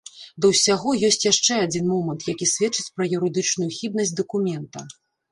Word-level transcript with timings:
Да 0.43 0.49
ўсяго 0.51 0.93
ёсць 1.09 1.19
яшчэ 1.31 1.53
адзін 1.65 1.85
момант, 1.91 2.25
які 2.33 2.47
сведчыць 2.53 2.85
пра 2.95 3.07
юрыдычную 3.19 3.69
хібнасць 3.77 4.15
дакумента. 4.21 4.79